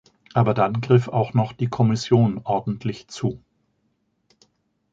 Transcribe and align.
Aber 0.33 0.55
dann 0.55 0.81
griff 0.81 1.09
auch 1.09 1.35
noch 1.35 1.53
die 1.53 1.67
Kommission 1.67 2.41
ordentlich 2.43 3.07
zu. 3.07 3.39